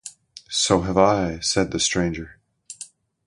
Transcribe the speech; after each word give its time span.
‘So 0.49 0.81
have 0.81 0.97
I,’ 0.97 1.37
said 1.41 1.69
the 1.69 1.79
stranger. 1.79 2.39